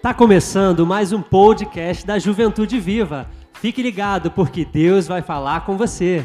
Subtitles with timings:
[0.00, 3.28] Tá começando mais um podcast da Juventude Viva.
[3.54, 6.24] Fique ligado porque Deus vai falar com você.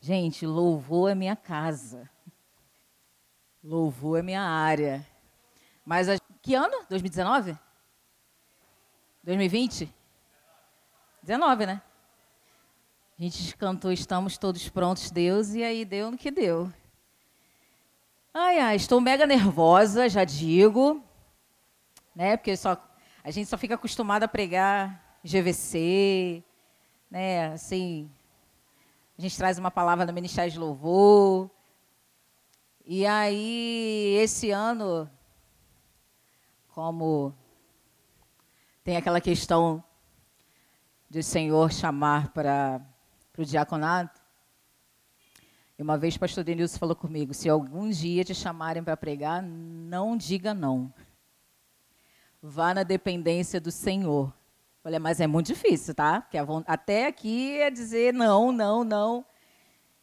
[0.00, 2.08] Gente, louvor é minha casa.
[3.62, 5.06] Louvor é minha área.
[5.84, 6.16] Mas a...
[6.40, 6.86] que ano?
[6.88, 7.58] 2019?
[9.22, 9.94] 2020?
[11.22, 11.82] 19, né?
[13.18, 16.72] A gente cantou Estamos Todos Prontos, Deus, e aí deu no que deu.
[18.38, 21.02] Ai, ai, estou mega nervosa, já digo,
[22.14, 22.36] né?
[22.36, 22.76] Porque só,
[23.24, 26.44] a gente só fica acostumado a pregar GVC,
[27.10, 27.54] né?
[27.54, 28.10] Assim,
[29.18, 31.48] a gente traz uma palavra no Ministério de Louvor.
[32.84, 35.10] E aí, esse ano,
[36.68, 37.34] como
[38.84, 39.82] tem aquela questão
[41.08, 42.82] de Senhor chamar para
[43.38, 44.15] o diaconato.
[45.78, 49.42] E uma vez o pastor Denilson falou comigo: se algum dia te chamarem para pregar,
[49.42, 50.92] não diga não.
[52.42, 54.32] Vá na dependência do Senhor.
[54.82, 56.20] Falei, mas é muito difícil, tá?
[56.20, 59.24] Porque até aqui é dizer não, não, não.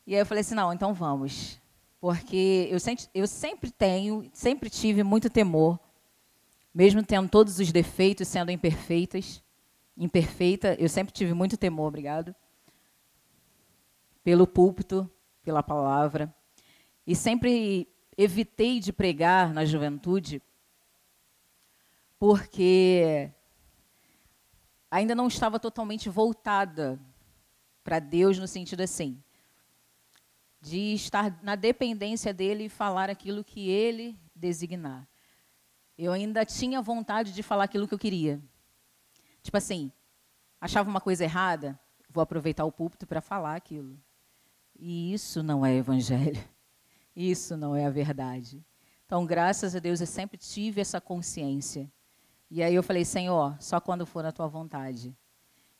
[0.06, 1.60] E aí eu falei assim: não, então vamos.
[2.00, 2.78] Porque eu
[3.14, 5.80] eu sempre tenho, sempre tive muito temor,
[6.74, 9.42] mesmo tendo todos os defeitos, sendo imperfeitas
[9.98, 12.36] imperfeita, eu sempre tive muito temor, obrigado,
[14.24, 15.10] pelo púlpito,
[15.44, 16.34] pela palavra.
[17.06, 20.42] E sempre evitei de pregar na juventude,
[22.18, 23.30] porque
[24.90, 27.00] ainda não estava totalmente voltada
[27.84, 29.22] para Deus no sentido assim,
[30.62, 35.08] de estar na dependência dele e falar aquilo que ele designar.
[35.98, 38.42] Eu ainda tinha vontade de falar aquilo que eu queria.
[39.42, 39.92] Tipo assim,
[40.62, 41.78] achava uma coisa errada,
[42.10, 44.00] vou aproveitar o púlpito para falar aquilo.
[44.86, 46.44] E isso não é evangelho.
[47.16, 48.62] Isso não é a verdade.
[49.06, 51.90] Então, graças a Deus, eu sempre tive essa consciência.
[52.52, 55.16] E aí eu falei, Senhor, só quando for a tua vontade.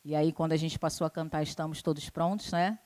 [0.06, 2.80] E aí, quando a gente passou a cantar Estamos Todos Prontos, né?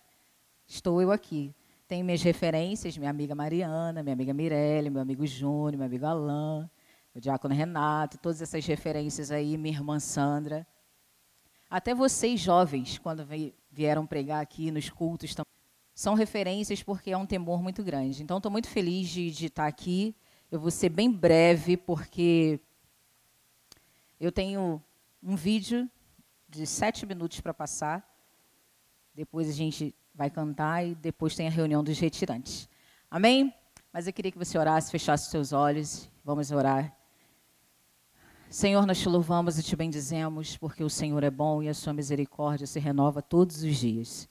[0.65, 1.53] Estou eu aqui.
[1.87, 6.67] Tenho minhas referências, minha amiga Mariana, minha amiga Mirelle, meu amigo Júnior, meu amigo Alain,
[7.13, 10.65] o diácono Renato, todas essas referências aí, minha irmã Sandra.
[11.69, 13.23] Até vocês jovens, quando
[13.69, 15.35] vieram pregar aqui nos cultos,
[15.97, 18.21] são referências porque é um temor muito grande.
[18.21, 20.15] Então, estou muito feliz de, de estar aqui.
[20.51, 22.59] Eu vou ser bem breve, porque
[24.19, 24.79] eu tenho
[25.23, 25.89] um vídeo
[26.47, 28.07] de sete minutos para passar.
[29.15, 32.69] Depois a gente vai cantar e depois tem a reunião dos retirantes.
[33.09, 33.51] Amém?
[33.91, 36.07] Mas eu queria que você orasse, fechasse os seus olhos.
[36.23, 36.95] Vamos orar.
[38.51, 41.91] Senhor, nós te louvamos e te bendizemos, porque o Senhor é bom e a sua
[41.91, 44.29] misericórdia se renova todos os dias.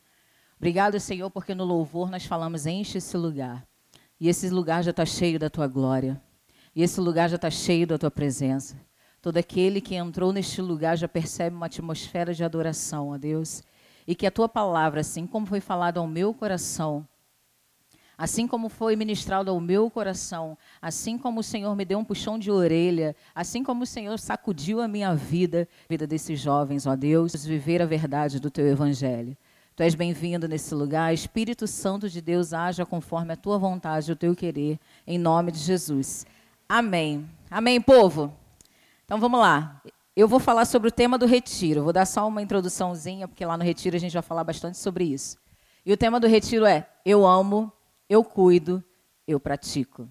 [0.57, 3.67] Obrigado, Senhor, porque no louvor nós falamos, enche esse lugar.
[4.19, 6.21] E esse lugar já está cheio da tua glória.
[6.75, 8.81] E esse lugar já está cheio da tua presença.
[9.21, 13.63] Todo aquele que entrou neste lugar já percebe uma atmosfera de adoração a Deus.
[14.07, 17.07] E que a tua palavra, assim como foi falado ao meu coração,
[18.19, 22.39] Assim como foi ministrado ao meu coração, assim como o Senhor me deu um puxão
[22.39, 26.97] de orelha, assim como o Senhor sacudiu a minha vida, a vida desses jovens, ó
[26.97, 29.37] Deus, viver a verdade do teu evangelho.
[29.77, 31.13] Tu és bem-vindo nesse lugar.
[31.13, 35.59] Espírito Santo de Deus, haja conforme a tua vontade, o teu querer, em nome de
[35.59, 36.25] Jesus.
[36.67, 37.29] Amém.
[37.51, 38.35] Amém, povo?
[39.05, 39.83] Então vamos lá.
[40.17, 41.85] Eu vou falar sobre o tema do retiro.
[41.85, 45.05] Vou dar só uma introduçãozinha, porque lá no retiro a gente vai falar bastante sobre
[45.05, 45.37] isso.
[45.85, 47.71] E o tema do retiro é Eu amo
[48.09, 48.83] eu cuido,
[49.27, 50.09] eu pratico.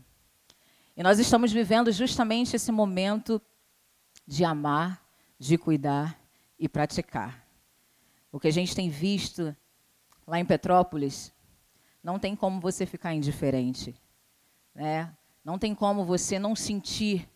[0.96, 3.42] E nós estamos vivendo justamente esse momento
[4.28, 5.02] de amar,
[5.40, 6.20] de cuidar
[6.60, 7.45] e praticar.
[8.36, 9.56] O que a gente tem visto
[10.28, 11.34] lá em Petrópolis,
[12.04, 13.96] não tem como você ficar indiferente.
[14.76, 15.10] Né?
[15.42, 17.30] Não tem como você não sentir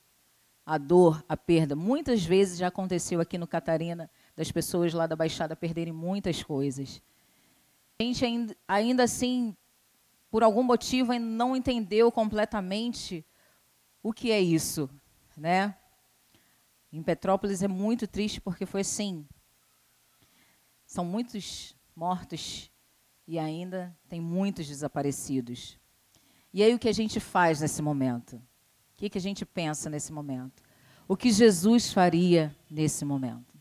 [0.65, 1.73] a dor, a perda.
[1.73, 7.01] Muitas vezes já aconteceu aqui no Catarina das pessoas lá da Baixada perderem muitas coisas.
[7.97, 9.55] A gente ainda, ainda assim
[10.29, 13.25] por algum motivo ainda não entendeu completamente
[14.03, 14.89] o que é isso,
[15.37, 15.73] né?
[16.91, 19.25] Em Petrópolis é muito triste porque foi assim.
[20.89, 22.71] São muitos mortos
[23.27, 25.77] e ainda tem muitos desaparecidos.
[26.51, 28.37] E aí o que a gente faz nesse momento?
[28.37, 28.41] O
[28.97, 30.63] que, que a gente pensa nesse momento?
[31.07, 33.53] O que Jesus faria nesse momento?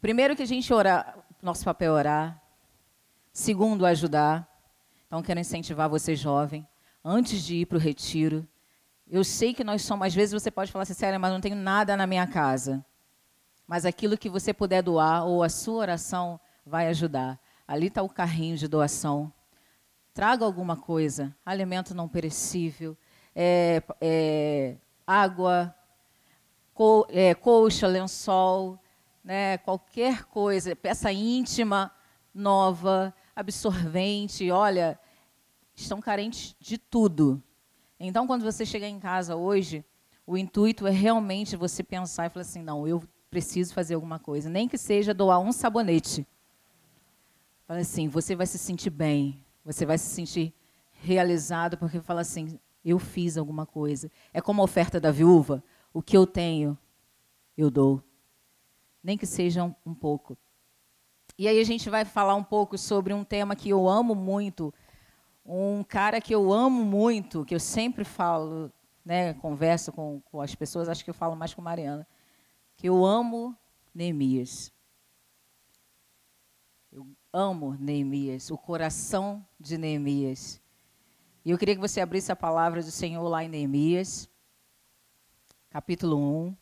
[0.00, 2.42] Primeiro que a gente orar, nosso papel é orar.
[3.30, 4.48] Segundo, ajudar.
[5.06, 6.66] Então, quero incentivar você, jovem,
[7.04, 8.48] antes de ir para o retiro.
[9.06, 11.56] Eu sei que nós somos, às vezes você pode falar assim, sério, mas não tenho
[11.56, 12.82] nada na minha casa.
[13.68, 17.38] Mas aquilo que você puder doar, ou a sua oração, vai ajudar.
[17.66, 19.30] Ali está o carrinho de doação.
[20.14, 22.96] traga alguma coisa, alimento não perecível,
[23.36, 24.76] é, é,
[25.06, 25.72] água,
[26.74, 28.80] co, é, colcha, lençol,
[29.22, 31.92] né, qualquer coisa, peça íntima,
[32.34, 34.98] nova, absorvente, olha,
[35.76, 37.40] estão carentes de tudo.
[38.00, 39.84] Então, quando você chegar em casa hoje,
[40.26, 44.48] o intuito é realmente você pensar e falar assim: não, eu preciso fazer alguma coisa,
[44.48, 46.26] nem que seja doar um sabonete.
[47.66, 50.54] Fala assim, você vai se sentir bem, você vai se sentir
[51.00, 54.10] realizado, porque fala assim: eu fiz alguma coisa.
[54.32, 56.76] É como a oferta da viúva: o que eu tenho,
[57.56, 58.02] eu dou.
[59.02, 60.36] Nem que seja um, um pouco.
[61.36, 64.74] E aí a gente vai falar um pouco sobre um tema que eu amo muito,
[65.46, 68.72] um cara que eu amo muito, que eu sempre falo,
[69.04, 72.06] né, converso com, com as pessoas, acho que eu falo mais com Mariana,
[72.86, 73.58] eu amo
[73.92, 74.72] Neemias.
[76.92, 80.60] Eu amo Neemias, o coração de Neemias.
[81.44, 84.28] E eu queria que você abrisse a palavra do Senhor lá em Neemias,
[85.70, 86.16] capítulo
[86.46, 86.56] 1.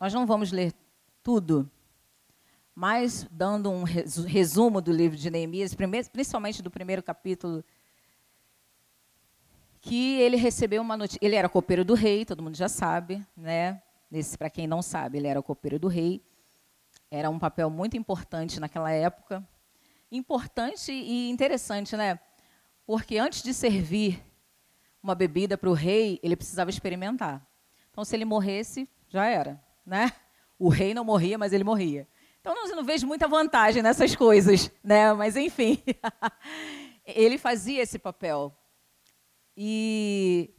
[0.00, 0.74] Nós não vamos ler
[1.22, 1.70] tudo,
[2.74, 5.76] mas dando um resumo do livro de Neemias,
[6.10, 7.64] principalmente do primeiro capítulo,
[9.82, 11.18] que ele recebeu uma notícia.
[11.20, 13.82] Ele era copeiro do rei, todo mundo já sabe, né?
[14.38, 16.22] Para quem não sabe, ele era copeiro do rei.
[17.10, 19.46] Era um papel muito importante naquela época.
[20.10, 22.18] Importante e interessante, né?
[22.86, 24.24] Porque antes de servir
[25.02, 27.44] uma bebida para o rei, ele precisava experimentar.
[27.90, 30.12] Então, se ele morresse, já era, né?
[30.58, 32.06] O rei não morria, mas ele morria.
[32.40, 35.12] Então não, não vejo muita vantagem nessas coisas, né?
[35.12, 35.82] Mas enfim,
[37.04, 38.56] ele fazia esse papel.
[39.56, 40.54] E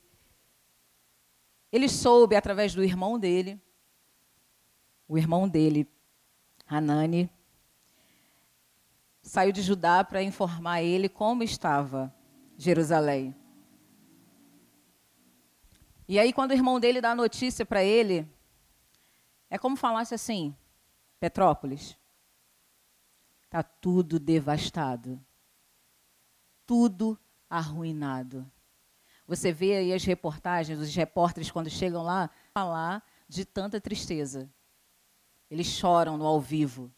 [1.71, 3.59] ele soube através do irmão dele,
[5.07, 5.89] o irmão dele,
[6.67, 7.29] Hanani,
[9.21, 12.13] saiu de Judá para informar ele como estava
[12.57, 13.35] Jerusalém.
[16.07, 18.27] E aí, quando o irmão dele dá a notícia para ele,
[19.49, 20.55] é como falasse assim:
[21.19, 21.97] Petrópolis,
[23.45, 25.23] está tudo devastado,
[26.65, 27.17] tudo
[27.49, 28.45] arruinado.
[29.27, 34.49] Você vê aí as reportagens, os repórteres, quando chegam lá, falar de tanta tristeza.
[35.49, 36.91] Eles choram no ao vivo.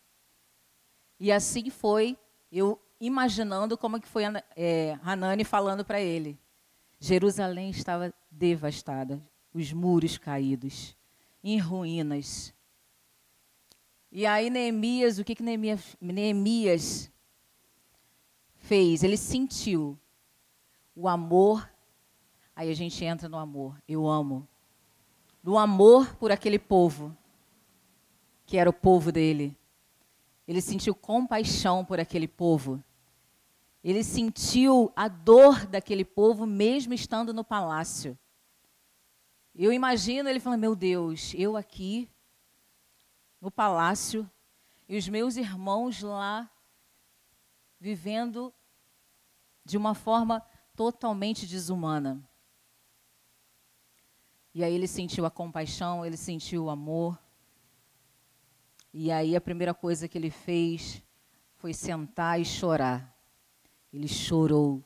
[1.19, 2.18] E assim foi,
[2.51, 4.24] eu imaginando como que foi
[4.56, 6.38] é, Hanani falando para ele.
[7.00, 9.22] Jerusalém estava devastada,
[9.54, 10.95] os muros caídos,
[11.44, 12.54] em ruínas.
[14.12, 17.12] E aí Neemias, o que, que Neemias, Neemias
[18.56, 19.04] fez?
[19.04, 20.00] Ele sentiu
[20.95, 21.69] o amor.
[22.55, 23.81] Aí a gente entra no amor.
[23.87, 24.47] Eu amo.
[25.43, 27.15] No amor por aquele povo,
[28.45, 29.55] que era o povo dele.
[30.47, 32.83] Ele sentiu compaixão por aquele povo.
[33.83, 38.17] Ele sentiu a dor daquele povo, mesmo estando no palácio.
[39.53, 42.09] Eu imagino ele falando: Meu Deus, eu aqui
[43.39, 44.29] no palácio
[44.87, 46.49] e os meus irmãos lá
[47.79, 48.53] vivendo
[49.63, 50.43] de uma forma
[50.75, 52.23] totalmente desumana.
[54.55, 57.21] E aí ele sentiu a compaixão, ele sentiu o amor.
[58.93, 61.03] E aí a primeira coisa que ele fez
[61.57, 63.13] foi sentar e chorar.
[63.91, 64.81] Ele chorou.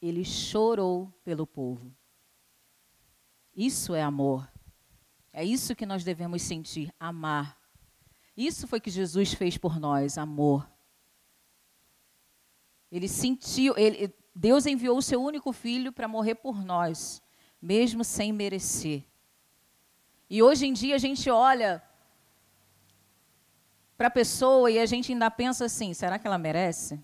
[0.00, 1.92] Ele chorou pelo povo.
[3.56, 4.48] Isso é amor.
[5.32, 7.60] É isso que nós devemos sentir, amar.
[8.36, 10.70] Isso foi que Jesus fez por nós, amor.
[12.88, 17.20] Ele sentiu, ele, Deus enviou o seu único filho para morrer por nós,
[17.60, 19.04] mesmo sem merecer.
[20.28, 21.82] E hoje em dia a gente olha
[23.96, 27.00] para a pessoa e a gente ainda pensa assim: será que ela merece?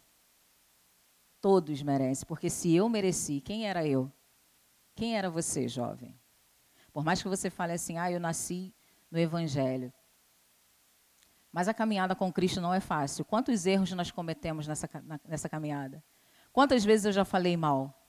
[1.41, 4.11] Todos merecem, porque se eu mereci, quem era eu?
[4.95, 6.17] Quem era você, jovem?
[6.93, 8.73] Por mais que você fale assim, ah, eu nasci
[9.11, 9.93] no Evangelho.
[11.51, 13.25] Mas a caminhada com Cristo não é fácil.
[13.25, 14.89] Quantos erros nós cometemos nessa,
[15.27, 16.03] nessa caminhada?
[16.53, 18.02] Quantas vezes eu já falei mal?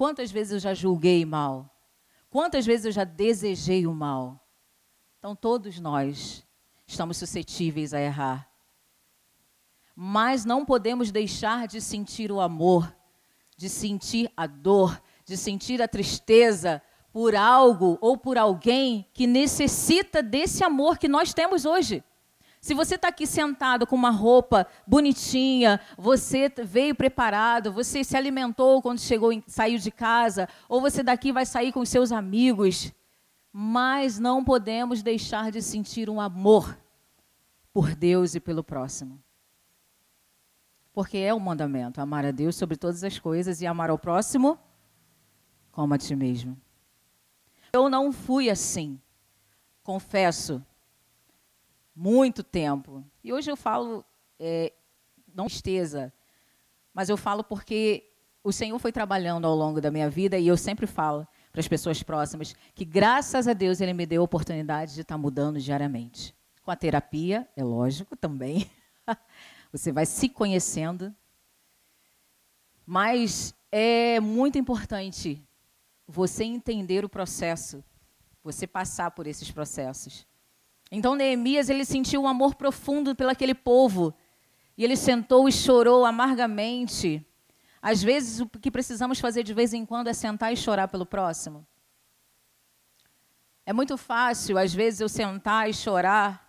[0.00, 1.70] Quantas vezes eu já julguei mal?
[2.30, 4.42] Quantas vezes eu já desejei o mal?
[5.18, 6.42] Então, todos nós
[6.86, 8.50] estamos suscetíveis a errar.
[9.94, 12.96] Mas não podemos deixar de sentir o amor,
[13.58, 16.80] de sentir a dor, de sentir a tristeza
[17.12, 22.02] por algo ou por alguém que necessita desse amor que nós temos hoje.
[22.60, 28.82] Se você está aqui sentado com uma roupa bonitinha, você veio preparado, você se alimentou
[28.82, 32.92] quando chegou, saiu de casa, ou você daqui vai sair com seus amigos,
[33.50, 36.78] mas não podemos deixar de sentir um amor.
[37.72, 39.22] por Deus e pelo próximo.
[40.92, 44.58] Porque é o mandamento: amar a Deus sobre todas as coisas e amar ao próximo
[45.70, 46.60] como a ti mesmo.
[47.72, 49.00] Eu não fui assim,
[49.84, 50.64] confesso,
[52.00, 53.04] muito tempo.
[53.22, 54.02] E hoje eu falo,
[54.38, 54.72] é,
[55.34, 56.10] não tristeza,
[56.94, 58.10] mas eu falo porque
[58.42, 61.68] o Senhor foi trabalhando ao longo da minha vida e eu sempre falo para as
[61.68, 66.34] pessoas próximas que, graças a Deus, Ele me deu a oportunidade de estar mudando diariamente.
[66.62, 68.70] Com a terapia, é lógico também.
[69.70, 71.14] Você vai se conhecendo.
[72.86, 75.46] Mas é muito importante
[76.08, 77.84] você entender o processo,
[78.42, 80.26] você passar por esses processos.
[80.90, 84.12] Então Neemias ele sentiu um amor profundo pelaquele povo
[84.76, 87.24] e ele sentou e chorou amargamente.
[87.80, 91.06] Às vezes o que precisamos fazer de vez em quando é sentar e chorar pelo
[91.06, 91.66] próximo.
[93.64, 96.48] É muito fácil às vezes eu sentar e chorar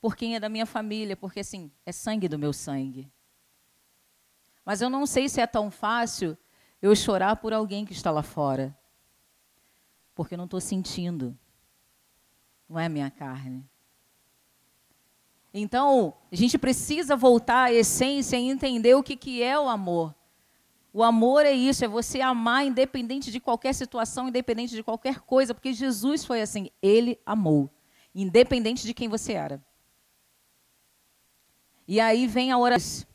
[0.00, 3.10] por quem é da minha família, porque assim, é sangue do meu sangue.
[4.64, 6.36] Mas eu não sei se é tão fácil
[6.82, 8.76] eu chorar por alguém que está lá fora
[10.16, 11.38] porque eu não estou sentindo.
[12.66, 13.68] Não é minha carne.
[15.58, 20.14] Então, a gente precisa voltar à essência e entender o que, que é o amor.
[20.92, 25.54] O amor é isso, é você amar independente de qualquer situação, independente de qualquer coisa,
[25.54, 27.70] porque Jesus foi assim, ele amou,
[28.14, 29.64] independente de quem você era.
[31.88, 33.06] E aí vem a oração.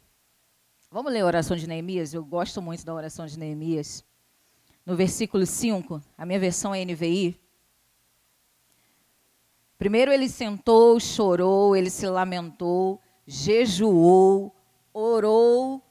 [0.89, 2.11] Vamos ler a oração de Neemias?
[2.11, 4.03] Eu gosto muito da oração de Neemias
[4.83, 7.39] no versículo 5, a minha versão é NVI.
[9.81, 14.55] Primeiro ele sentou, chorou, ele se lamentou, jejuou,
[14.93, 15.81] orou.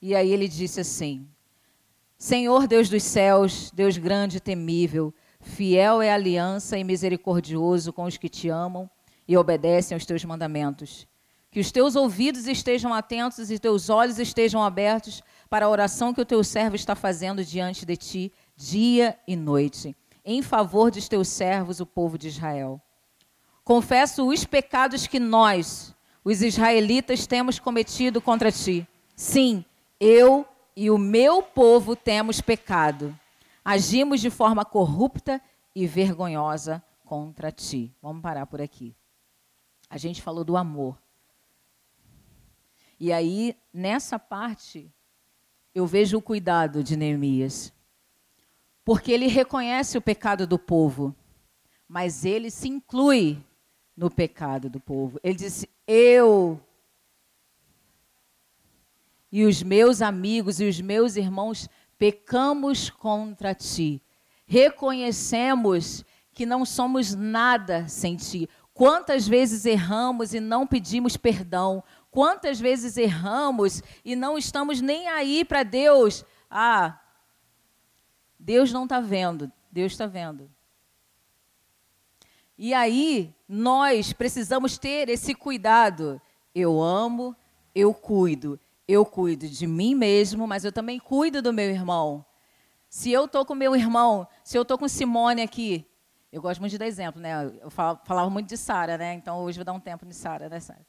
[0.00, 1.28] E aí ele disse assim:
[2.16, 8.04] Senhor Deus dos céus, Deus grande e temível, fiel é a aliança e misericordioso com
[8.04, 8.88] os que te amam
[9.28, 11.06] e obedecem aos teus mandamentos.
[11.50, 16.20] Que os teus ouvidos estejam atentos e teus olhos estejam abertos para a oração que
[16.22, 19.94] o teu servo está fazendo diante de ti, dia e noite,
[20.24, 22.80] em favor dos teus servos, o povo de Israel.
[23.62, 28.86] Confesso os pecados que nós, os israelitas, temos cometido contra ti.
[29.16, 29.64] Sim,
[30.00, 33.18] eu e o meu povo temos pecado.
[33.64, 35.40] Agimos de forma corrupta
[35.74, 37.94] e vergonhosa contra ti.
[38.02, 38.94] Vamos parar por aqui.
[39.88, 40.98] A gente falou do amor.
[42.98, 44.90] E aí, nessa parte,
[45.74, 47.72] eu vejo o cuidado de Neemias.
[48.84, 51.14] Porque ele reconhece o pecado do povo,
[51.88, 53.42] mas ele se inclui
[53.96, 55.18] no pecado do povo.
[55.22, 56.60] Ele disse: Eu
[59.32, 64.02] e os meus amigos e os meus irmãos pecamos contra ti.
[64.46, 68.48] Reconhecemos que não somos nada sem ti.
[68.74, 71.82] Quantas vezes erramos e não pedimos perdão?
[72.10, 76.24] Quantas vezes erramos e não estamos nem aí para Deus?
[76.50, 77.00] Ah,
[78.44, 80.50] Deus não está vendo, Deus está vendo.
[82.58, 86.20] E aí, nós precisamos ter esse cuidado.
[86.54, 87.34] Eu amo,
[87.74, 88.60] eu cuido.
[88.86, 92.22] Eu cuido de mim mesmo, mas eu também cuido do meu irmão.
[92.86, 95.88] Se eu estou com meu irmão, se eu estou com Simone aqui,
[96.30, 97.46] eu gosto muito de dar exemplo, né?
[97.62, 99.14] Eu falava muito de Sara, né?
[99.14, 100.86] Então hoje vou dar um tempo de Sara, né, Sara?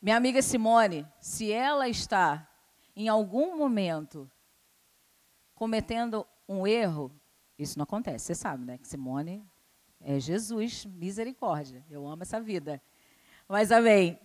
[0.00, 2.48] Minha amiga Simone, se ela está
[2.94, 4.30] em algum momento
[5.52, 7.12] cometendo um erro,
[7.56, 8.26] isso não acontece.
[8.26, 8.76] Você sabe, né?
[8.76, 9.46] Que Simone
[10.00, 11.84] é Jesus, misericórdia.
[11.88, 12.82] Eu amo essa vida.
[13.48, 14.18] Mas, amém.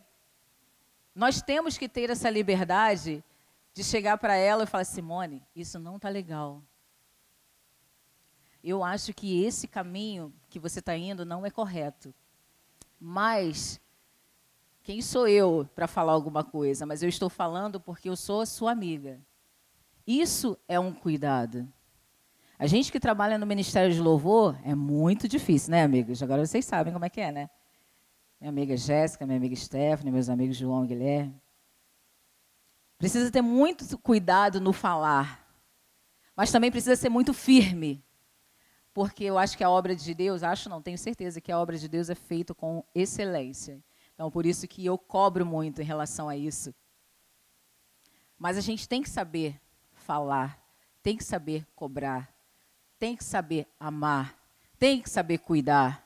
[1.13, 3.23] Nós temos que ter essa liberdade
[3.75, 6.63] de chegar para ela e falar: Simone, isso não está legal.
[8.63, 12.11] Eu acho que esse caminho que você está indo não é correto.
[12.99, 13.79] Mas
[14.81, 16.87] quem sou eu para falar alguma coisa?
[16.87, 19.21] Mas eu estou falando porque eu sou a sua amiga.
[20.07, 21.71] Isso é um cuidado.
[22.57, 26.23] A gente que trabalha no Ministério de Louvor é muito difícil, né, amigas?
[26.23, 27.49] Agora vocês sabem como é que é, né?
[28.39, 31.41] Minha amiga Jéssica, minha amiga Stephanie, meus amigos João e Guilherme.
[32.97, 35.45] Precisa ter muito cuidado no falar,
[36.33, 38.01] mas também precisa ser muito firme,
[38.93, 41.77] porque eu acho que a obra de Deus, acho não, tenho certeza que a obra
[41.77, 43.83] de Deus é feita com excelência.
[44.13, 46.73] Então, por isso que eu cobro muito em relação a isso.
[48.39, 49.59] Mas a gente tem que saber
[49.91, 50.57] falar,
[51.03, 52.34] tem que saber cobrar,
[52.97, 54.37] tem que saber amar,
[54.77, 56.03] tem que saber cuidar.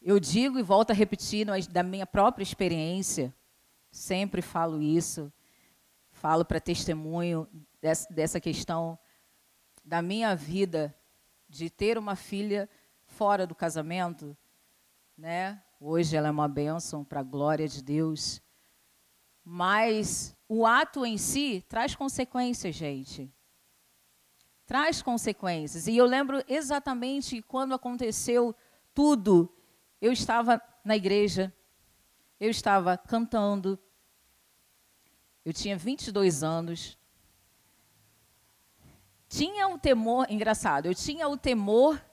[0.00, 3.34] Eu digo e volto a repetir da minha própria experiência,
[3.90, 5.32] sempre falo isso,
[6.10, 7.48] falo para testemunho
[7.80, 8.98] dessa, dessa questão
[9.84, 10.96] da minha vida
[11.48, 12.68] de ter uma filha
[13.06, 14.36] fora do casamento
[15.16, 15.62] né?
[15.80, 18.42] Hoje ela é uma bênção para a glória de Deus.
[19.42, 23.32] Mas o ato em si traz consequências, gente.
[24.66, 25.86] Traz consequências.
[25.86, 28.54] E eu lembro exatamente quando aconteceu
[28.92, 29.52] tudo.
[30.00, 31.54] Eu estava na igreja,
[32.38, 33.78] eu estava cantando,
[35.44, 36.98] eu tinha 22 anos.
[39.28, 42.04] Tinha um temor, engraçado, eu tinha o temor,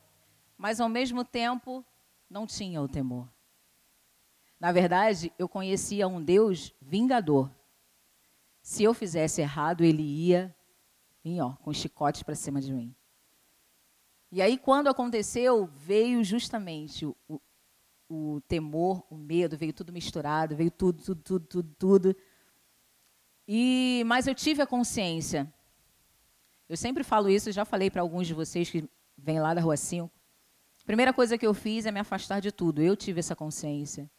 [0.57, 1.83] mas ao mesmo tempo
[2.29, 3.27] não tinha o temor.
[4.59, 7.51] Na verdade, eu conhecia um Deus vingador.
[8.61, 10.55] Se eu fizesse errado, ele ia
[11.41, 12.93] ó, com chicote para cima de mim.
[14.31, 17.41] E aí, quando aconteceu, veio justamente o, o,
[18.09, 22.15] o, temor, o medo, veio tudo misturado, veio tudo, tudo, tudo, tudo, tudo.
[23.47, 25.51] E, mas eu tive a consciência.
[26.67, 29.77] Eu sempre falo isso, já falei para alguns de vocês que vêm lá da Rua
[29.77, 30.11] 5.
[30.85, 32.81] Primeira coisa que eu fiz é me afastar de tudo.
[32.81, 34.09] Eu tive essa consciência.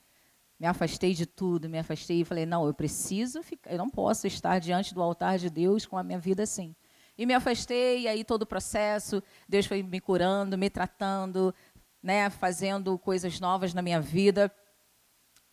[0.58, 4.26] Me afastei de tudo, me afastei e falei: não, eu preciso ficar, eu não posso
[4.26, 6.75] estar diante do altar de Deus com a minha vida assim.
[7.16, 11.54] E me afastei, e aí todo o processo, Deus foi me curando, me tratando,
[12.02, 14.52] né, fazendo coisas novas na minha vida.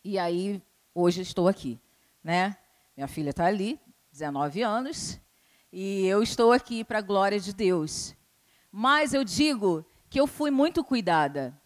[0.04, 0.60] E aí,
[0.94, 1.80] hoje estou aqui,
[2.22, 2.56] né?
[2.96, 5.20] Minha filha está ali, 19 anos,
[5.72, 8.14] e eu estou aqui para a glória de Deus.
[8.70, 11.58] Mas eu digo que eu fui muito cuidada.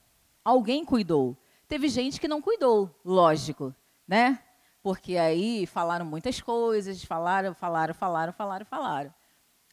[0.44, 1.36] Alguém cuidou.
[1.66, 3.74] Teve gente que não cuidou, lógico,
[4.06, 4.38] né?
[4.82, 9.14] Porque aí falaram muitas coisas, falaram, falaram, falaram, falaram, falaram.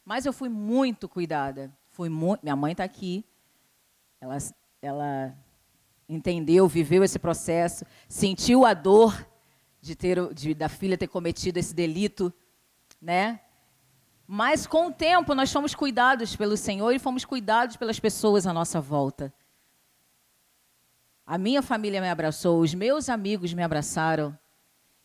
[0.04, 1.72] Mas eu fui muito cuidada.
[1.88, 3.24] Fui minha mãe está aqui.
[4.20, 4.36] Ela,
[4.82, 5.36] ela
[6.08, 9.26] entendeu, viveu esse processo, sentiu a dor
[9.80, 12.32] de ter de, da filha ter cometido esse delito,
[13.00, 13.40] né?
[14.26, 18.52] Mas com o tempo nós fomos cuidados pelo Senhor e fomos cuidados pelas pessoas à
[18.52, 19.32] nossa volta.
[21.26, 24.36] A minha família me abraçou, os meus amigos me abraçaram.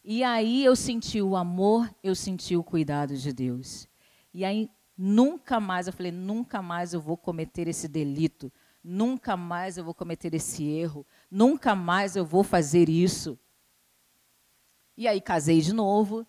[0.03, 3.88] E aí eu senti o amor, eu senti o cuidado de Deus.
[4.33, 4.70] E aí
[5.01, 8.51] nunca mais, eu falei, nunca mais eu vou cometer esse delito,
[8.83, 13.40] nunca mais eu vou cometer esse erro, nunca mais eu vou fazer isso.
[14.98, 16.27] E aí casei de novo.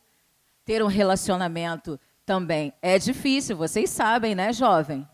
[0.65, 5.09] Ter um relacionamento também é difícil, vocês sabem, né, jovem?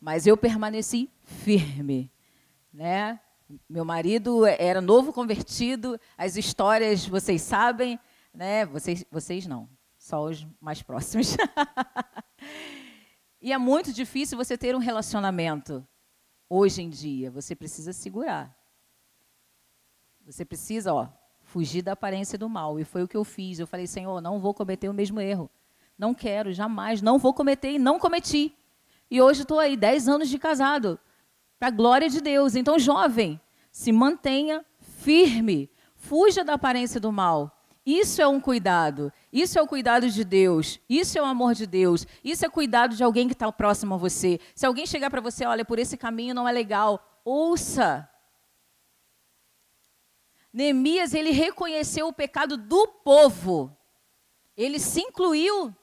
[0.00, 2.10] Mas eu permaneci firme,
[2.72, 3.20] né?
[3.68, 8.00] Meu marido era novo convertido, as histórias vocês sabem,
[8.32, 8.64] né?
[8.64, 11.36] Vocês, vocês não, só os mais próximos.
[13.40, 15.86] e é muito difícil você ter um relacionamento
[16.48, 17.30] hoje em dia.
[17.30, 18.56] Você precisa segurar.
[20.24, 21.08] Você precisa, ó,
[21.40, 22.80] fugir da aparência do mal.
[22.80, 23.58] E foi o que eu fiz.
[23.58, 25.50] Eu falei, Senhor, não vou cometer o mesmo erro.
[25.98, 28.54] Não quero, jamais, não vou cometer e não cometi.
[29.10, 30.98] E hoje estou aí, 10 anos de casado
[31.58, 32.54] para a glória de Deus.
[32.54, 37.52] Então, jovem, se mantenha firme, fuja da aparência do mal.
[37.84, 39.12] Isso é um cuidado.
[39.36, 40.80] Isso é o cuidado de Deus.
[40.88, 42.06] Isso é o amor de Deus.
[42.24, 44.40] Isso é cuidado de alguém que está próximo a você.
[44.54, 48.08] Se alguém chegar para você, olha, por esse caminho não é legal, ouça.
[50.50, 53.76] Neemias, ele reconheceu o pecado do povo.
[54.56, 55.76] Ele se incluiu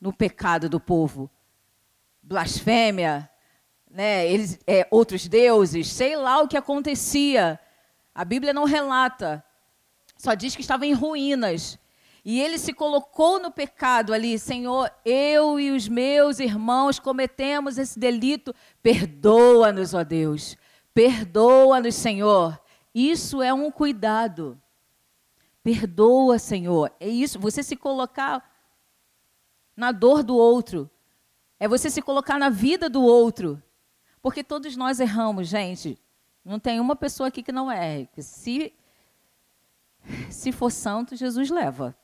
[0.00, 1.30] no pecado do povo.
[2.20, 3.30] Blasfêmia,
[3.88, 7.60] né, eles, é, outros deuses, sei lá o que acontecia.
[8.12, 9.44] A Bíblia não relata,
[10.18, 11.78] só diz que estava em ruínas.
[12.28, 18.00] E ele se colocou no pecado ali, Senhor, eu e os meus irmãos cometemos esse
[18.00, 20.56] delito, perdoa-nos, ó Deus,
[20.92, 22.60] perdoa-nos, Senhor.
[22.92, 24.60] Isso é um cuidado.
[25.62, 26.92] Perdoa, Senhor.
[26.98, 28.44] É isso, você se colocar
[29.76, 30.90] na dor do outro.
[31.60, 33.62] É você se colocar na vida do outro.
[34.20, 35.96] Porque todos nós erramos, gente.
[36.44, 38.08] Não tem uma pessoa aqui que não erre.
[38.18, 38.72] Se,
[40.28, 41.96] se for santo, Jesus leva.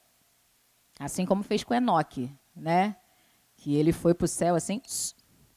[1.04, 2.96] Assim como fez com Enoque, né?
[3.56, 4.80] Que ele foi para o céu assim,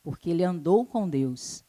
[0.04, 1.64] porque ele andou com Deus.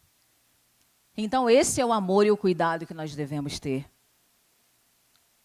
[1.16, 3.90] Então, esse é o amor e o cuidado que nós devemos ter.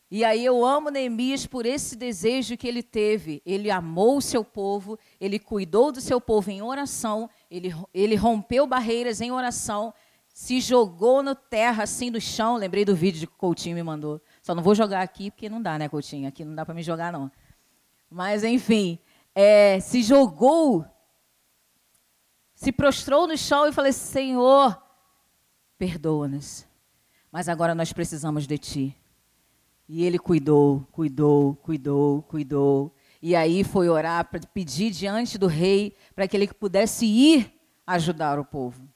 [0.10, 3.42] E aí eu amo Neemias por esse desejo que ele teve.
[3.46, 8.68] Ele amou o seu povo, ele cuidou do seu povo em oração, ele, ele rompeu
[8.68, 9.94] barreiras em oração,
[10.28, 12.58] se jogou no terra, assim, no chão.
[12.58, 14.22] Lembrei do vídeo que o Coutinho me mandou.
[14.42, 16.28] Só não vou jogar aqui, porque não dá, né, Coutinho?
[16.28, 17.32] Aqui não dá para me jogar, não.
[18.14, 19.00] Mas, enfim,
[19.34, 20.86] é, se jogou,
[22.54, 24.78] se prostrou no chão e falei: Senhor,
[25.78, 26.68] perdoa-nos.
[27.32, 28.98] Mas agora nós precisamos de Ti.
[29.88, 32.94] E ele cuidou, cuidou, cuidou, cuidou.
[33.22, 37.54] E aí foi orar pedir diante do rei para que ele pudesse ir
[37.88, 38.90] ajudar o povo.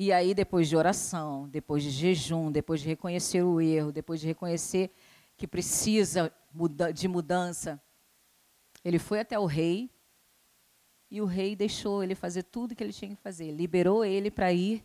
[0.00, 4.28] E aí, depois de oração, depois de jejum, depois de reconhecer o erro, depois de
[4.28, 4.92] reconhecer
[5.38, 6.34] que precisa
[6.92, 7.80] de mudança,
[8.84, 9.88] ele foi até o rei
[11.10, 13.52] e o rei deixou ele fazer tudo que ele tinha que fazer.
[13.52, 14.84] Liberou ele para ir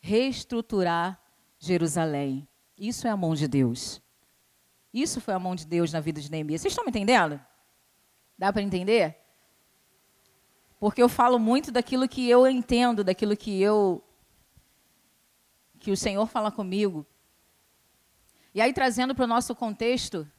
[0.00, 1.22] reestruturar
[1.58, 2.48] Jerusalém.
[2.76, 4.02] Isso é a mão de Deus.
[4.92, 6.62] Isso foi a mão de Deus na vida de Neemias.
[6.62, 7.40] Vocês estão me entendendo?
[8.36, 9.16] Dá para entender?
[10.80, 14.02] Porque eu falo muito daquilo que eu entendo, daquilo que eu
[15.78, 17.06] que o Senhor fala comigo.
[18.54, 20.30] E aí trazendo para o nosso contexto,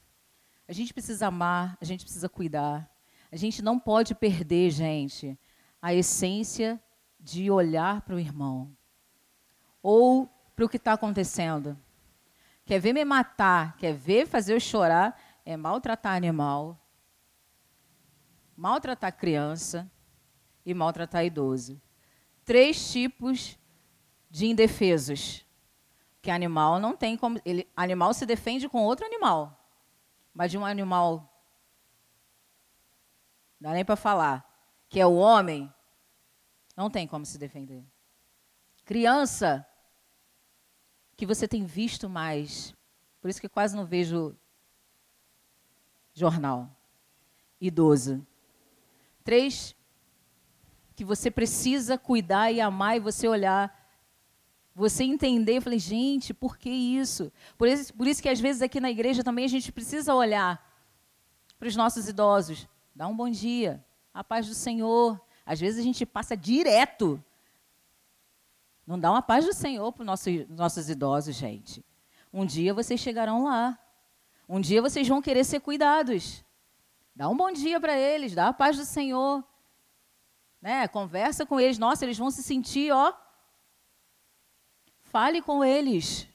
[0.66, 2.90] a gente precisa amar, a gente precisa cuidar.
[3.30, 5.38] A gente não pode perder, gente,
[5.82, 6.80] a essência
[7.18, 8.76] de olhar para o irmão
[9.82, 11.76] ou para o que está acontecendo.
[12.64, 16.80] Quer ver me matar, quer ver fazer eu chorar, é maltratar animal,
[18.56, 19.90] maltratar criança,
[20.64, 21.80] e maltratar idoso.
[22.44, 23.58] Três tipos
[24.30, 25.43] de indefesos.
[26.24, 27.38] Que animal não tem como.
[27.44, 29.62] Ele, animal se defende com outro animal.
[30.32, 31.30] Mas de um animal.
[33.60, 34.42] Dá nem para falar.
[34.88, 35.70] Que é o homem.
[36.74, 37.84] Não tem como se defender.
[38.86, 39.66] Criança.
[41.14, 42.74] Que você tem visto mais.
[43.20, 44.34] Por isso que quase não vejo
[46.14, 46.70] jornal.
[47.60, 48.26] Idoso.
[49.22, 49.76] Três
[50.96, 53.83] que você precisa cuidar e amar e você olhar,
[54.74, 55.58] você entender.
[55.58, 57.32] Eu falei, gente, por que isso?
[57.56, 60.62] Por isso, por isso que às vezes aqui na igreja também a gente precisa olhar
[61.58, 62.66] para os nossos idosos.
[62.94, 65.20] Dá um bom dia, a paz do Senhor.
[65.46, 67.22] Às vezes a gente passa direto.
[68.86, 71.84] Não dá uma paz do Senhor para os nossos, nossos idosos, gente.
[72.32, 73.78] Um dia vocês chegarão lá.
[74.48, 76.44] Um dia vocês vão querer ser cuidados.
[77.14, 79.44] Dá um bom dia para eles, dá a paz do Senhor
[80.64, 80.88] né?
[80.88, 81.76] Conversa com eles.
[81.76, 83.12] Nossa, eles vão se sentir, ó.
[85.14, 86.28] Fale com eles.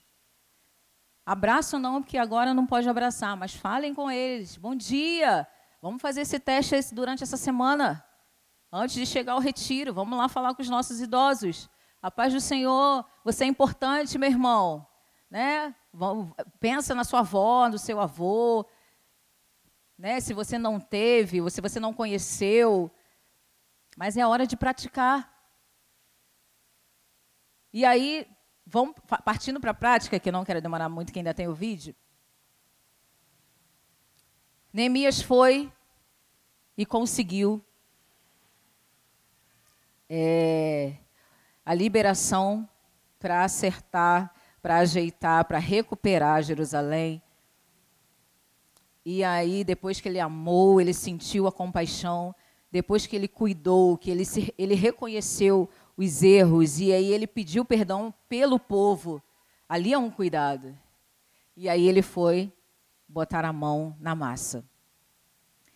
[1.26, 4.56] Abraço não, porque agora não pode abraçar, mas falem com eles.
[4.56, 5.46] Bom dia.
[5.82, 8.02] Vamos fazer esse teste durante essa semana.
[8.72, 11.70] Antes de chegar ao retiro, vamos lá falar com os nossos idosos.
[12.02, 14.88] A paz do Senhor, você é importante, meu irmão.
[15.30, 15.76] Né?
[16.62, 18.66] Pensa na sua avó, no seu avô.
[19.98, 20.22] Né?
[20.22, 22.90] Se você não teve, se você não conheceu,
[23.98, 25.30] mas é hora de praticar.
[27.74, 28.26] E aí,
[28.70, 31.96] vamos partindo para a prática, que não quero demorar muito, que ainda tem o vídeo.
[34.72, 35.72] Neemias foi
[36.78, 37.64] e conseguiu
[40.08, 40.94] é,
[41.66, 42.70] a liberação
[43.18, 47.22] para acertar, para ajeitar, para recuperar Jerusalém.
[49.04, 52.36] E aí, depois que ele amou, ele sentiu a compaixão,
[52.72, 55.68] depois que ele cuidou, que ele, se, ele reconheceu
[56.00, 59.22] os erros e aí ele pediu perdão pelo povo,
[59.68, 60.74] ali é um cuidado.
[61.58, 62.54] E aí ele foi
[63.06, 64.64] botar a mão na massa.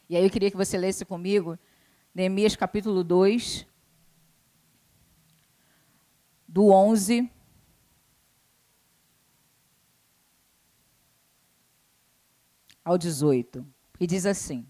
[0.07, 1.59] E aí eu queria que você lesse comigo
[2.15, 3.67] Neemias capítulo 2,
[6.47, 7.29] do 11
[12.85, 13.67] ao 18.
[13.99, 14.65] E diz assim: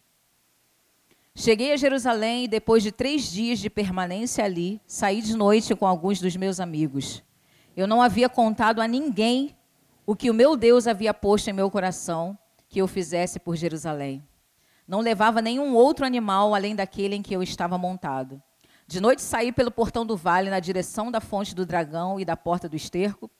[1.35, 5.87] Cheguei a Jerusalém e, depois de três dias de permanência ali, saí de noite com
[5.87, 7.23] alguns dos meus amigos.
[7.75, 9.57] Eu não havia contado a ninguém
[10.05, 12.37] o que o meu Deus havia posto em meu coração
[12.69, 14.23] que eu fizesse por Jerusalém.
[14.87, 18.41] Não levava nenhum outro animal além daquele em que eu estava montado.
[18.85, 22.37] De noite saí pelo portão do vale na direção da fonte do dragão e da
[22.37, 23.31] porta do esterco,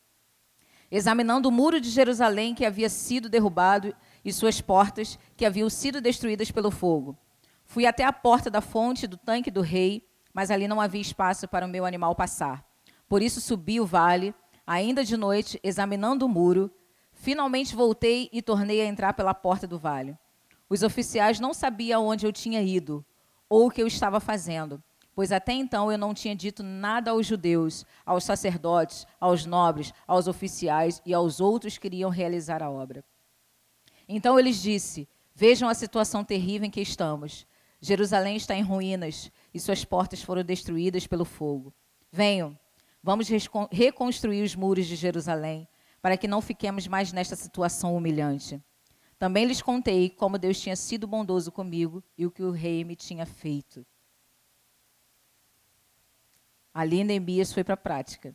[0.89, 6.01] examinando o muro de Jerusalém que havia sido derrubado e suas portas que haviam sido
[6.01, 7.15] destruídas pelo fogo.
[7.73, 11.47] Fui até a porta da fonte do tanque do rei, mas ali não havia espaço
[11.47, 12.63] para o meu animal passar.
[13.09, 14.31] Por isso subi o vale,
[14.65, 16.69] ainda de noite, examinando o muro.
[17.13, 20.15] Finalmente voltei e tornei a entrar pela porta do vale.
[20.69, 23.03] Os oficiais não sabiam onde eu tinha ido
[23.49, 24.79] ou o que eu estava fazendo,
[25.15, 30.27] pois até então eu não tinha dito nada aos judeus, aos sacerdotes, aos nobres, aos
[30.27, 33.03] oficiais e aos outros que iriam realizar a obra.
[34.07, 37.47] Então eu lhes disse: Vejam a situação terrível em que estamos.
[37.85, 41.73] Jerusalém está em ruínas e suas portas foram destruídas pelo fogo.
[42.09, 42.57] Venham,
[43.03, 43.27] vamos
[43.69, 45.67] reconstruir os muros de Jerusalém,
[46.01, 48.63] para que não fiquemos mais nesta situação humilhante.
[49.19, 52.95] Também lhes contei como Deus tinha sido bondoso comigo e o que o rei me
[52.95, 53.85] tinha feito.
[56.73, 58.33] Ali Neemias foi para a prática.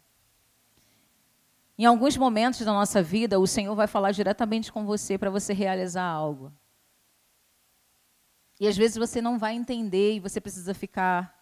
[1.78, 5.54] Em alguns momentos da nossa vida, o Senhor vai falar diretamente com você para você
[5.54, 6.52] realizar algo.
[8.60, 11.34] E às vezes você não vai entender e você precisa ficar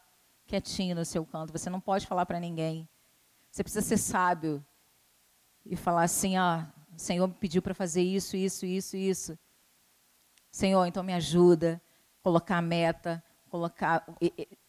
[0.47, 2.89] quietinho no seu canto, você não pode falar para ninguém.
[3.51, 4.65] Você precisa ser sábio
[5.65, 9.39] e falar assim: ah, o Senhor me pediu para fazer isso, isso, isso, isso.
[10.51, 11.81] Senhor, então me ajuda,
[12.23, 14.07] colocar a meta, colocar.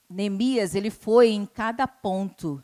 [0.10, 2.64] Neemias, ele foi em cada ponto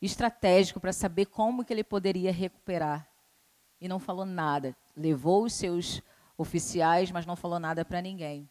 [0.00, 3.08] estratégico para saber como que ele poderia recuperar.
[3.80, 4.76] E não falou nada.
[4.96, 6.00] Levou os seus
[6.36, 8.48] oficiais, mas não falou nada para ninguém.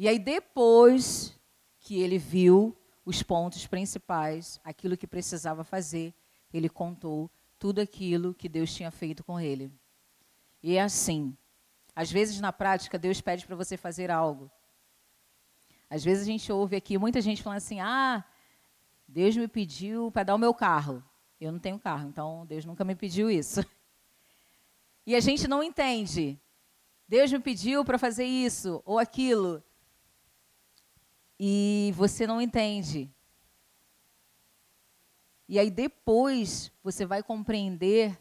[0.00, 1.38] E aí depois
[1.78, 6.14] que ele viu os pontos principais, aquilo que precisava fazer,
[6.54, 9.70] ele contou tudo aquilo que Deus tinha feito com ele.
[10.62, 11.36] E é assim.
[11.94, 14.50] Às vezes na prática Deus pede para você fazer algo.
[15.90, 18.24] Às vezes a gente ouve aqui muita gente falando assim: "Ah,
[19.06, 21.04] Deus me pediu para dar o meu carro.
[21.38, 23.60] Eu não tenho carro, então Deus nunca me pediu isso."
[25.06, 26.40] E a gente não entende.
[27.08, 29.62] Deus me pediu para fazer isso ou aquilo
[31.42, 33.10] e você não entende.
[35.48, 38.20] E aí depois você vai compreender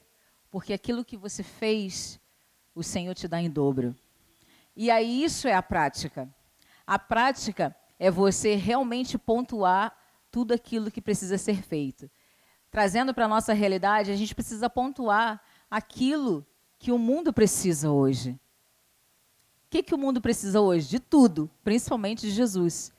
[0.50, 2.18] porque aquilo que você fez,
[2.74, 3.94] o Senhor te dá em dobro.
[4.74, 6.34] E aí isso é a prática.
[6.88, 9.94] A prática é você realmente pontuar
[10.32, 12.10] tudo aquilo que precisa ser feito.
[12.72, 18.32] Trazendo para a nossa realidade, a gente precisa pontuar aquilo que o mundo precisa hoje.
[18.32, 20.88] O que, que o mundo precisa hoje?
[20.88, 22.94] De tudo, principalmente de Jesus.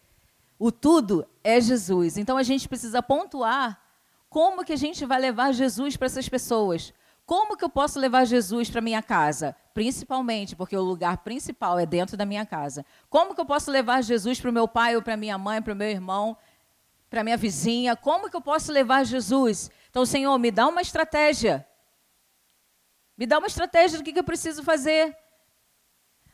[0.61, 2.18] O tudo é Jesus.
[2.18, 3.81] Então a gente precisa pontuar
[4.29, 6.92] como que a gente vai levar Jesus para essas pessoas.
[7.25, 9.57] Como que eu posso levar Jesus para minha casa?
[9.73, 12.85] Principalmente porque o lugar principal é dentro da minha casa.
[13.09, 15.73] Como que eu posso levar Jesus para o meu pai ou para minha mãe, para
[15.73, 16.37] o meu irmão,
[17.09, 17.96] para minha vizinha?
[17.96, 19.70] Como que eu posso levar Jesus?
[19.88, 21.66] Então, Senhor, me dá uma estratégia.
[23.16, 25.16] Me dá uma estratégia do que, que eu preciso fazer.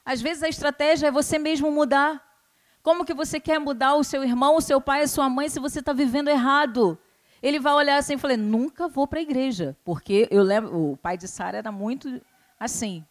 [0.04, 2.25] Às vezes a estratégia é você mesmo mudar.
[2.86, 5.58] Como que você quer mudar o seu irmão, o seu pai, a sua mãe se
[5.58, 6.96] você está vivendo errado?
[7.42, 10.96] Ele vai olhar assim e falar: nunca vou para a igreja, porque eu lembro, o
[10.96, 12.22] pai de Sara era muito
[12.60, 13.04] assim.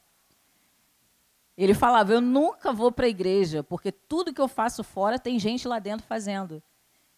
[1.57, 5.38] Ele falava: eu nunca vou para a igreja, porque tudo que eu faço fora tem
[5.38, 6.63] gente lá dentro fazendo.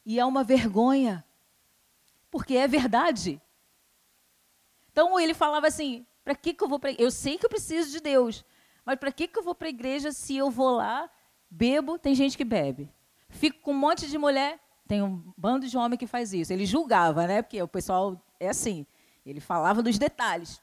[0.03, 1.23] E é uma vergonha,
[2.31, 3.39] porque é verdade.
[4.91, 7.91] Então ele falava assim: para que, que eu vou para Eu sei que eu preciso
[7.91, 8.43] de Deus,
[8.83, 11.07] mas para que, que eu vou para a igreja se eu vou lá
[11.49, 12.89] Bebo, tem gente que bebe.
[13.29, 16.53] Fico com um monte de mulher, tem um bando de homem que faz isso.
[16.53, 17.41] Ele julgava, né?
[17.41, 18.85] Porque o pessoal é assim.
[19.25, 20.61] Ele falava dos detalhes.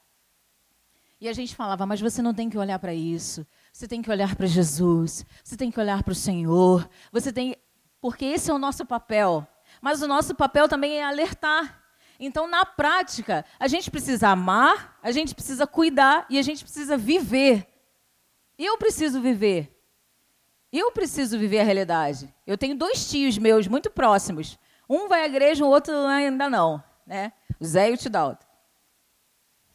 [1.21, 3.45] E a gente falava, mas você não tem que olhar para isso.
[3.71, 5.25] Você tem que olhar para Jesus.
[5.43, 6.89] Você tem que olhar para o Senhor.
[7.11, 7.55] Você tem.
[8.01, 9.47] Porque esse é o nosso papel.
[9.81, 11.83] Mas o nosso papel também é alertar.
[12.19, 16.97] Então, na prática, a gente precisa amar, a gente precisa cuidar e a gente precisa
[16.97, 17.67] viver.
[18.57, 19.74] Eu preciso viver.
[20.77, 22.33] Eu preciso viver a realidade.
[22.45, 24.59] Eu tenho dois tios meus muito próximos.
[24.89, 27.31] Um vai à igreja, o outro ainda não, né?
[27.57, 28.45] O Zé e o Tidalto.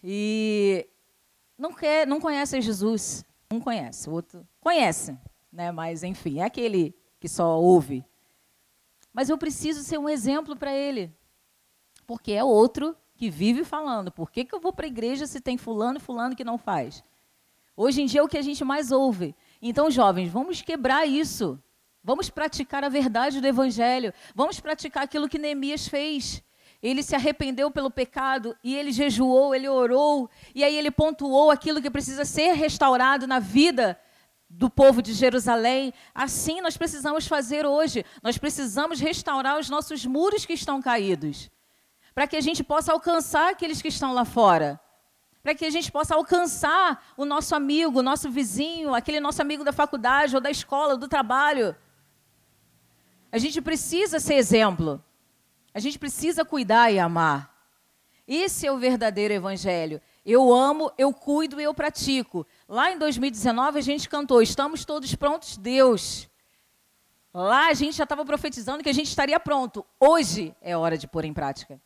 [0.04, 0.86] E
[1.56, 3.24] não quer, não conhecem Jesus.
[3.50, 5.16] Um conhece, o outro conhece,
[5.50, 5.72] né?
[5.72, 8.04] Mas enfim, é aquele que só ouve.
[9.10, 11.10] Mas eu preciso ser um exemplo para ele,
[12.06, 14.12] porque é outro que vive falando.
[14.12, 16.58] Por que, que eu vou para a igreja se tem fulano e fulano que não
[16.58, 17.02] faz?
[17.74, 19.34] Hoje em dia é o que a gente mais ouve.
[19.60, 21.62] Então, jovens, vamos quebrar isso.
[22.02, 24.12] Vamos praticar a verdade do Evangelho.
[24.34, 26.42] Vamos praticar aquilo que Neemias fez.
[26.82, 31.82] Ele se arrependeu pelo pecado e ele jejuou, ele orou, e aí ele pontuou aquilo
[31.82, 34.00] que precisa ser restaurado na vida
[34.48, 35.92] do povo de Jerusalém.
[36.14, 38.02] Assim nós precisamos fazer hoje.
[38.22, 41.50] Nós precisamos restaurar os nossos muros que estão caídos,
[42.14, 44.80] para que a gente possa alcançar aqueles que estão lá fora
[45.42, 49.64] para que a gente possa alcançar o nosso amigo, o nosso vizinho, aquele nosso amigo
[49.64, 51.74] da faculdade ou da escola, do trabalho.
[53.32, 55.02] A gente precisa ser exemplo.
[55.72, 57.54] A gente precisa cuidar e amar.
[58.26, 60.00] Esse é o verdadeiro evangelho.
[60.24, 62.46] Eu amo, eu cuido e eu pratico.
[62.68, 66.28] Lá em 2019 a gente cantou: Estamos todos prontos, Deus.
[67.32, 69.86] Lá a gente já estava profetizando que a gente estaria pronto.
[69.98, 71.80] Hoje é hora de pôr em prática.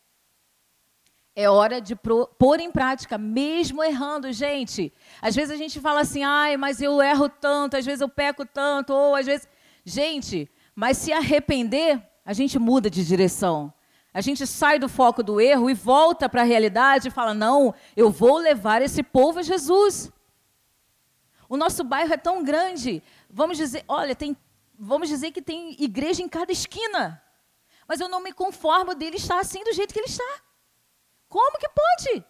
[1.36, 4.92] É hora de pôr em prática, mesmo errando, gente.
[5.20, 8.46] Às vezes a gente fala assim, ai, mas eu erro tanto, às vezes eu peco
[8.46, 9.48] tanto, ou às vezes.
[9.84, 13.72] Gente, mas se arrepender, a gente muda de direção.
[14.12, 17.74] A gente sai do foco do erro e volta para a realidade e fala: não,
[17.96, 20.12] eu vou levar esse povo a Jesus.
[21.48, 23.02] O nosso bairro é tão grande.
[23.28, 24.36] Vamos dizer, olha, tem,
[24.78, 27.20] vamos dizer que tem igreja em cada esquina.
[27.88, 30.40] Mas eu não me conformo dele estar assim do jeito que ele está.
[31.34, 32.24] Como que pode?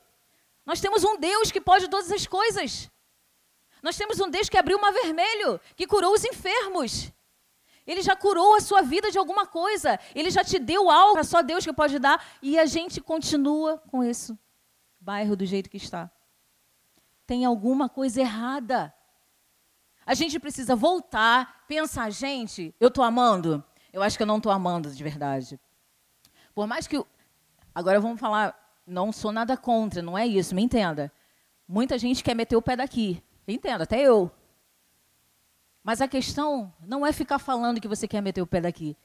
[0.65, 2.91] Nós temos um Deus que pode todas as coisas.
[3.83, 7.13] Nós temos um Deus que abriu o mar vermelho, que curou os enfermos.
[7.87, 10.01] Ele já curou a sua vida de alguma coisa.
[10.15, 12.19] Ele já te deu algo, só Deus que pode dar.
[12.41, 14.35] E a gente continua com esse
[14.99, 16.11] bairro do jeito que está.
[17.27, 18.95] Tem alguma coisa errada.
[20.07, 23.63] A gente precisa voltar, pensar, gente, eu estou amando?
[23.93, 25.61] Eu acho que eu não estou amando de verdade.
[26.55, 27.05] Por mais que.
[27.75, 31.13] Agora vamos falar, não sou nada contra, não é isso, me entenda.
[31.67, 33.23] Muita gente quer meter o pé daqui.
[33.47, 34.31] Entendo, até eu.
[35.83, 38.97] Mas a questão não é ficar falando que você quer meter o pé daqui.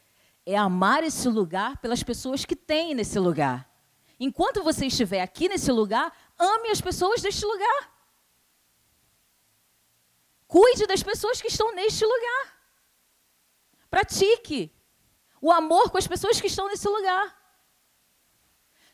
[0.46, 3.70] É amar esse lugar pelas pessoas que tem nesse lugar.
[4.20, 7.94] Enquanto você estiver aqui nesse lugar, ame as pessoas deste lugar.
[10.48, 12.60] Cuide das pessoas que estão neste lugar.
[13.90, 14.72] Pratique
[15.42, 17.39] o amor com as pessoas que estão nesse lugar.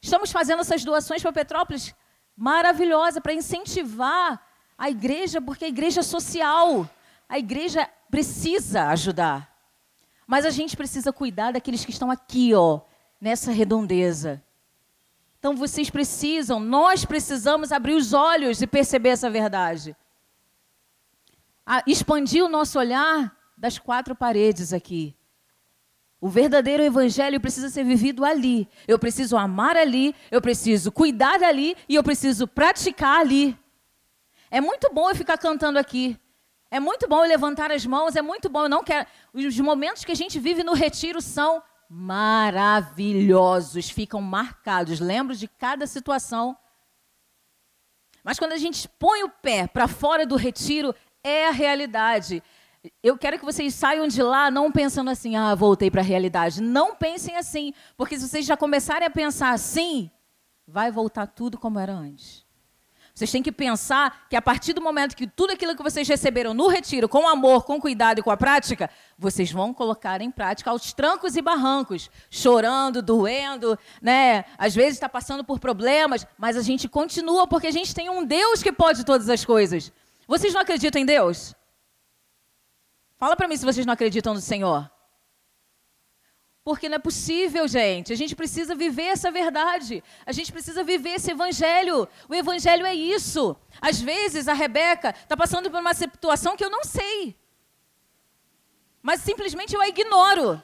[0.06, 1.96] Estamos fazendo essas doações para Petrópolis
[2.38, 4.40] maravilhosa para incentivar
[4.78, 6.88] a igreja, porque a igreja é social.
[7.28, 9.52] A igreja precisa ajudar.
[10.28, 12.82] Mas a gente precisa cuidar daqueles que estão aqui, ó,
[13.20, 14.44] nessa redondeza.
[15.40, 19.96] Então vocês precisam, nós precisamos abrir os olhos e perceber essa verdade.
[21.66, 25.16] A, expandir o nosso olhar das quatro paredes aqui.
[26.26, 28.68] O verdadeiro evangelho precisa ser vivido ali.
[28.88, 33.56] Eu preciso amar ali, eu preciso cuidar ali e eu preciso praticar ali.
[34.50, 36.20] É muito bom eu ficar cantando aqui.
[36.72, 38.64] É muito bom eu levantar as mãos, é muito bom.
[38.64, 39.06] Eu não quero.
[39.36, 45.00] Os momentos que a gente vive no retiro são maravilhosos, ficam marcados.
[45.00, 46.58] Lembro de cada situação.
[48.24, 52.42] Mas quando a gente põe o pé para fora do retiro, é a realidade.
[53.02, 56.62] Eu quero que vocês saiam de lá não pensando assim, ah, voltei para a realidade.
[56.62, 60.10] Não pensem assim, porque se vocês já começarem a pensar assim,
[60.68, 62.46] vai voltar tudo como era antes.
[63.16, 66.54] Vocês têm que pensar que a partir do momento que tudo aquilo que vocês receberam
[66.54, 70.70] no retiro, com amor, com cuidado e com a prática, vocês vão colocar em prática
[70.70, 74.44] aos trancos e barrancos, chorando, doendo, né?
[74.58, 78.26] Às vezes está passando por problemas, mas a gente continua porque a gente tem um
[78.26, 79.94] Deus que pode todas as coisas.
[80.28, 81.56] Vocês não acreditam em Deus?
[83.18, 84.90] Fala para mim se vocês não acreditam no Senhor.
[86.64, 88.12] Porque não é possível, gente.
[88.12, 90.04] A gente precisa viver essa verdade.
[90.26, 92.08] A gente precisa viver esse evangelho.
[92.28, 93.56] O evangelho é isso.
[93.80, 97.38] Às vezes a Rebeca está passando por uma situação que eu não sei.
[99.02, 100.60] Mas simplesmente eu a ignoro.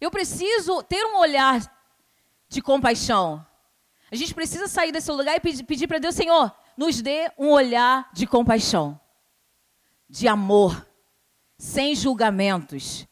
[0.00, 1.60] Eu preciso ter um olhar
[2.48, 3.44] de compaixão.
[4.10, 7.48] A gente precisa sair desse lugar e pedir, pedir para Deus, Senhor, nos dê um
[7.48, 9.00] olhar de compaixão,
[10.08, 10.86] de amor,
[11.58, 13.06] sem julgamentos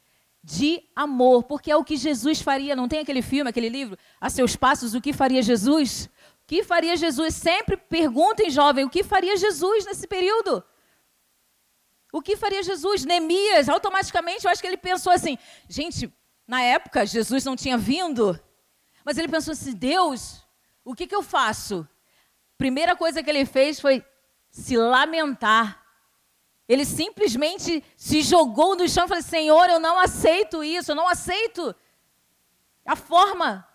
[0.45, 2.77] de amor, porque é o que Jesus faria.
[2.77, 6.11] Não tem aquele filme, aquele livro, A Seus Passos, o que faria Jesus?
[6.43, 7.35] O que faria Jesus?
[7.35, 10.63] Sempre perguntem, jovem, o que faria Jesus nesse período?
[12.13, 13.07] O que faria Jesus?
[13.07, 16.13] Neemias, automaticamente, eu acho que ele pensou assim: gente,
[16.47, 18.39] na época Jesus não tinha vindo,
[19.03, 20.45] mas ele pensou assim: Deus,
[20.85, 21.89] o que, que eu faço?
[22.59, 24.05] Primeira coisa que ele fez foi
[24.51, 25.84] se lamentar
[26.69, 31.09] ele simplesmente se jogou no chão e falou: Senhor, eu não aceito isso, eu não
[31.09, 31.75] aceito
[32.85, 33.69] a forma.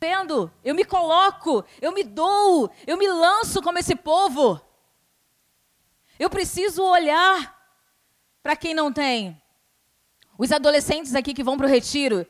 [0.00, 4.60] Vendo, eu me coloco, eu me dou, eu me lanço como esse povo.
[6.18, 7.54] Eu preciso olhar
[8.42, 9.40] para quem não tem.
[10.38, 12.26] Os adolescentes aqui que vão para o retiro,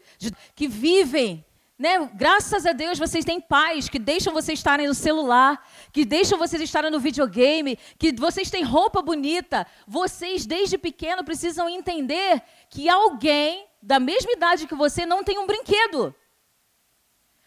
[0.55, 1.45] que vivem
[1.79, 2.11] né?
[2.15, 5.63] Graças a Deus vocês têm pais que deixam vocês estarem no celular,
[5.93, 9.67] que deixam vocês estarem no videogame, que vocês têm roupa bonita.
[9.87, 15.47] Vocês, desde pequeno, precisam entender que alguém da mesma idade que você não tem um
[15.47, 16.15] brinquedo,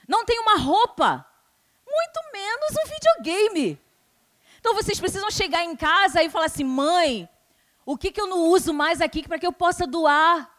[0.08, 1.26] não tem uma roupa,
[1.86, 3.80] muito menos um videogame.
[4.60, 7.28] Então vocês precisam chegar em casa e falar assim: mãe,
[7.86, 10.59] o que, que eu não uso mais aqui para que eu possa doar?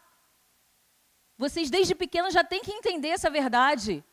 [1.41, 4.05] Vocês desde pequenos já têm que entender essa verdade.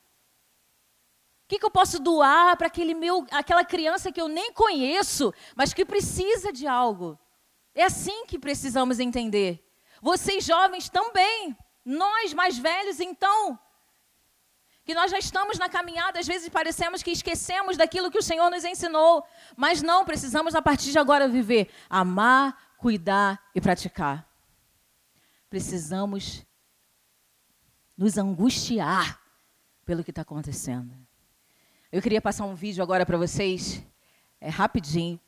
[1.45, 5.35] O que, que eu posso doar para aquele meu, aquela criança que eu nem conheço,
[5.55, 7.19] mas que precisa de algo?
[7.75, 9.63] É assim que precisamos entender.
[10.01, 13.59] Vocês jovens também, nós mais velhos então,
[14.83, 18.51] que nós já estamos na caminhada, às vezes parecemos que esquecemos daquilo que o Senhor
[18.51, 19.23] nos ensinou,
[19.55, 24.27] mas não, precisamos a partir de agora viver, amar, cuidar e praticar.
[25.51, 26.48] Precisamos
[27.99, 29.21] nos angustiar
[29.85, 30.95] pelo que está acontecendo.
[31.91, 33.85] Eu queria passar um vídeo agora para vocês,
[34.41, 35.19] é rapidinho,